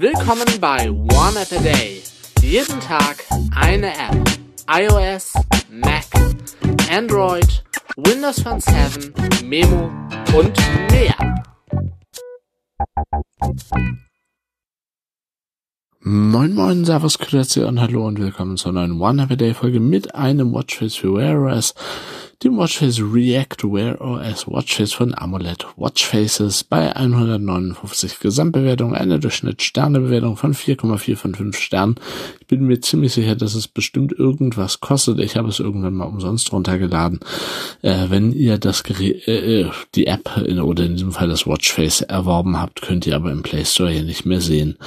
Willkommen 0.00 0.46
bei 0.62 0.90
One 0.90 1.38
App 1.38 1.52
a 1.52 1.60
Day. 1.62 2.00
Jeden 2.40 2.80
Tag 2.80 3.22
eine 3.54 3.88
App. 3.88 4.16
iOS, 4.66 5.34
Mac, 5.70 6.06
Android, 6.90 7.62
Windows 7.98 8.40
Phone 8.40 8.60
7, 8.60 9.12
Memo 9.44 9.90
und 10.34 10.56
mehr. 10.90 11.44
Moin 16.00 16.54
Moin, 16.54 16.86
Servus, 16.86 17.18
Grüezi 17.18 17.60
und 17.64 17.78
Hallo 17.78 18.06
und 18.06 18.18
willkommen 18.18 18.56
zur 18.56 18.72
neuen 18.72 19.02
One 19.02 19.24
App 19.24 19.32
a 19.32 19.36
Day 19.36 19.52
Folge 19.52 19.80
mit 19.80 20.14
einem 20.14 20.54
Watchface 20.54 20.96
für 20.96 21.12
Wear 21.12 21.38
OS 21.42 21.74
dem 22.42 22.56
Watchface 22.56 23.00
React 23.00 23.64
Wear 23.64 24.00
OS 24.00 24.46
Watchface 24.46 24.94
von 24.94 25.14
AMOLED 25.14 25.66
Watchfaces 25.76 26.64
bei 26.64 26.96
159 26.96 28.18
Gesamtbewertung, 28.18 28.94
eine 28.94 29.18
Durchschnitt-Sternebewertung 29.18 30.38
von 30.38 30.54
4,4 30.54 31.16
von 31.16 31.34
5 31.34 31.58
Sternen. 31.58 31.96
Ich 32.40 32.46
bin 32.46 32.64
mir 32.64 32.80
ziemlich 32.80 33.12
sicher, 33.12 33.36
dass 33.36 33.54
es 33.54 33.68
bestimmt 33.68 34.12
irgendwas 34.12 34.80
kostet. 34.80 35.18
Ich 35.18 35.36
habe 35.36 35.48
es 35.48 35.60
irgendwann 35.60 35.92
mal 35.92 36.06
umsonst 36.06 36.50
runtergeladen. 36.52 37.20
Äh, 37.82 38.06
wenn 38.08 38.32
ihr 38.32 38.56
das 38.56 38.84
Gerät, 38.84 39.28
äh, 39.28 39.60
äh, 39.60 39.70
die 39.94 40.06
App 40.06 40.38
in, 40.38 40.60
oder 40.60 40.84
in 40.84 40.94
diesem 40.94 41.12
Fall 41.12 41.28
das 41.28 41.46
Watchface 41.46 42.00
erworben 42.00 42.58
habt, 42.58 42.80
könnt 42.80 43.06
ihr 43.06 43.16
aber 43.16 43.32
im 43.32 43.42
Play 43.42 43.66
Store 43.66 43.90
hier 43.90 44.02
nicht 44.02 44.24
mehr 44.24 44.40
sehen, 44.40 44.78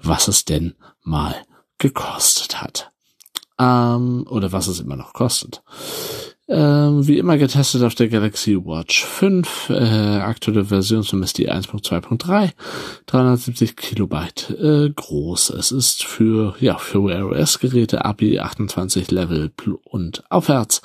was 0.00 0.28
es 0.28 0.44
denn 0.44 0.74
mal 1.02 1.34
gekostet 1.78 2.62
hat. 2.62 2.92
Ähm, 3.58 4.26
oder 4.30 4.52
was 4.52 4.68
es 4.68 4.78
immer 4.78 4.96
noch 4.96 5.12
kostet. 5.12 5.62
Ähm, 6.52 7.06
wie 7.06 7.18
immer 7.18 7.38
getestet 7.38 7.84
auf 7.84 7.94
der 7.94 8.08
Galaxy 8.08 8.56
Watch 8.56 9.04
5, 9.04 9.70
äh, 9.70 9.74
aktuelle 9.74 10.64
Versionsnummer 10.64 11.24
ist 11.24 11.38
die 11.38 11.48
1.2.3, 11.48 12.50
370 13.06 13.76
Kilobyte 13.76 14.50
äh, 14.58 14.90
groß. 14.90 15.50
Es 15.50 15.70
ist 15.70 16.04
für, 16.04 16.56
ja, 16.58 16.76
für 16.78 17.04
Wear 17.04 17.26
OS 17.26 17.60
Geräte 17.60 18.04
API 18.04 18.40
28 18.40 19.12
Level 19.12 19.52
und 19.84 20.24
aufwärts 20.28 20.82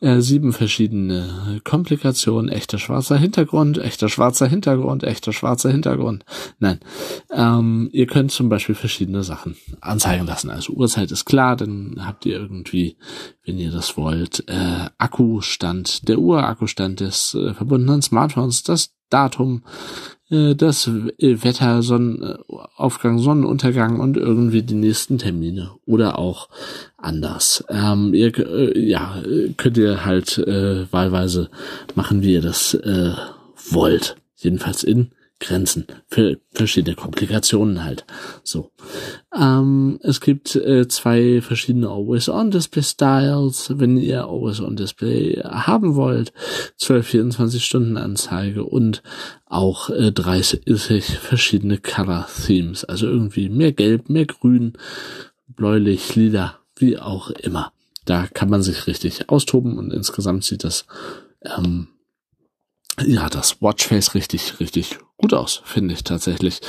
sieben 0.00 0.52
verschiedene 0.52 1.60
Komplikationen, 1.64 2.48
echter 2.48 2.78
schwarzer 2.78 3.16
Hintergrund, 3.16 3.78
echter 3.78 4.08
schwarzer 4.08 4.46
Hintergrund, 4.46 5.02
echter 5.02 5.32
schwarzer 5.32 5.70
Hintergrund. 5.70 6.24
Nein, 6.60 6.78
ähm, 7.32 7.88
ihr 7.92 8.06
könnt 8.06 8.30
zum 8.30 8.48
Beispiel 8.48 8.76
verschiedene 8.76 9.24
Sachen 9.24 9.56
anzeigen 9.80 10.26
lassen. 10.26 10.50
Also 10.50 10.72
Uhrzeit 10.72 11.10
ist 11.10 11.24
klar, 11.24 11.56
dann 11.56 11.96
habt 12.00 12.26
ihr 12.26 12.36
irgendwie, 12.36 12.96
wenn 13.44 13.58
ihr 13.58 13.72
das 13.72 13.96
wollt, 13.96 14.44
äh, 14.48 14.88
Akkustand 14.98 16.08
der 16.08 16.18
Uhr, 16.18 16.44
Akkustand 16.44 17.00
des 17.00 17.34
äh, 17.34 17.54
verbundenen 17.54 18.02
Smartphones, 18.02 18.62
das 18.62 18.94
Datum, 19.10 19.62
äh, 19.64 20.17
das 20.30 20.88
Wetter, 20.88 21.82
Sonnenaufgang, 21.82 23.18
Sonnenuntergang 23.18 23.98
und 23.98 24.16
irgendwie 24.16 24.62
die 24.62 24.74
nächsten 24.74 25.18
Termine 25.18 25.70
oder 25.86 26.18
auch 26.18 26.48
anders. 26.98 27.64
Ähm, 27.70 28.12
ihr 28.12 28.36
äh, 28.38 28.78
ja 28.78 29.22
könnt 29.56 29.78
ihr 29.78 30.04
halt 30.04 30.38
äh, 30.38 30.90
wahlweise 30.92 31.48
machen, 31.94 32.22
wie 32.22 32.34
ihr 32.34 32.42
das 32.42 32.74
äh, 32.74 33.12
wollt. 33.70 34.16
Jedenfalls 34.36 34.84
in 34.84 35.12
Grenzen 35.40 35.86
für 36.08 36.38
verschiedene 36.50 36.96
Komplikationen 36.96 37.84
halt. 37.84 38.04
So. 38.42 38.70
Ähm, 39.36 39.98
es 40.02 40.20
gibt 40.20 40.56
äh, 40.56 40.88
zwei 40.88 41.42
verschiedene 41.42 41.88
Always-On-Display-Styles. 41.88 43.78
Wenn 43.78 43.98
ihr 43.98 44.24
Always-On-Display 44.24 45.42
haben 45.44 45.96
wollt, 45.96 46.32
12-24-Stunden-Anzeige 46.80 48.64
und 48.64 49.02
auch 49.44 49.90
äh, 49.90 50.12
30 50.12 50.62
verschiedene 51.20 51.78
Color-Themes. 51.78 52.84
Also 52.84 53.06
irgendwie 53.06 53.50
mehr 53.50 53.72
Gelb, 53.72 54.08
mehr 54.08 54.26
Grün, 54.26 54.72
bläulich, 55.46 56.16
lila, 56.16 56.58
wie 56.76 56.98
auch 56.98 57.30
immer. 57.30 57.72
Da 58.06 58.26
kann 58.26 58.48
man 58.48 58.62
sich 58.62 58.86
richtig 58.86 59.28
austoben 59.28 59.76
und 59.76 59.92
insgesamt 59.92 60.44
sieht 60.44 60.64
das 60.64 60.86
ähm, 61.42 61.88
ja, 63.06 63.28
das 63.28 63.62
Watchface 63.62 64.14
richtig, 64.14 64.58
richtig 64.60 64.98
gut 65.18 65.34
aus, 65.34 65.60
finde 65.64 65.94
ich 65.94 66.04
tatsächlich. 66.04 66.60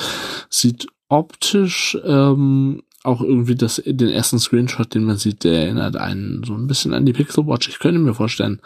Sieht 0.50 0.88
optisch 1.10 1.98
ähm, 2.06 2.84
auch 3.04 3.22
irgendwie 3.22 3.56
das 3.56 3.82
den 3.86 4.10
ersten 4.10 4.40
Screenshot, 4.40 4.94
den 4.94 5.06
man 5.06 5.18
sieht, 5.18 5.44
der 5.44 5.64
erinnert 5.64 5.96
einen 5.96 6.44
so 6.44 6.54
ein 6.54 6.68
bisschen 6.68 6.94
an 6.94 7.06
die 7.06 7.14
Pixel 7.14 7.48
Watch. 7.48 7.70
Ich 7.70 7.80
könnte 7.80 8.00
mir 8.00 8.14
vorstellen, 8.14 8.62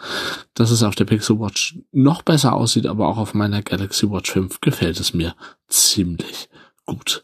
dass 0.54 0.70
es 0.70 0.82
auf 0.82 0.94
der 0.94 1.04
Pixel 1.04 1.38
Watch 1.38 1.78
noch 1.92 2.22
besser 2.22 2.52
aussieht, 2.52 2.86
aber 2.86 3.08
auch 3.08 3.18
auf 3.18 3.34
meiner 3.34 3.62
Galaxy 3.62 4.10
Watch 4.10 4.32
5 4.32 4.60
gefällt 4.60 4.98
es 4.98 5.14
mir 5.14 5.34
ziemlich 5.68 6.48
gut. 6.84 7.22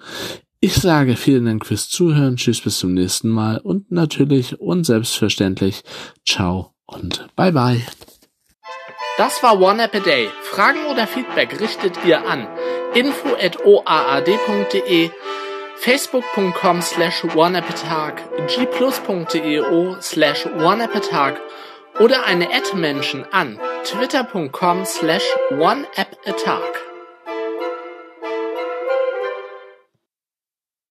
Ich 0.61 0.75
sage 0.75 1.17
vielen 1.17 1.47
Dank 1.47 1.67
fürs 1.67 1.89
Zuhören, 1.89 2.37
tschüss 2.37 2.61
bis 2.61 2.79
zum 2.79 2.95
nächsten 2.95 3.29
Mal 3.29 3.59
und 3.59 3.91
natürlich 3.91 4.61
und 4.61 4.85
selbstverständlich 4.85 5.83
ciao 6.25 6.75
und 6.87 7.27
bye 7.35 7.53
bye. 7.53 7.83
Das 9.17 9.43
war 9.43 9.61
One 9.61 9.83
App 9.83 9.95
a 9.95 10.01
Day. 10.01 10.29
Fragen 10.43 10.87
oder 10.91 11.07
Feedback 11.07 11.61
richtet 11.61 12.05
ihr 12.07 12.27
an 12.27 12.47
info 12.95 13.37
at 13.37 13.56
oaad.de, 13.65 15.11
facebook.com 15.83 16.83
slash 16.83 17.23
oneappatag, 17.23 18.21
gplus.eo 18.47 20.01
slash 20.01 20.47
oneappatag 20.47 21.39
oder 21.99 22.25
eine 22.27 22.49
Ad-Menschen 22.53 23.25
an 23.33 23.59
twitter.com 23.84 24.84
slash 24.84 25.25
oneappatag. 25.51 26.90